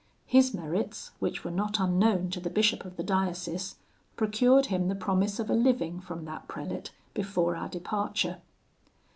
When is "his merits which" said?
0.25-1.43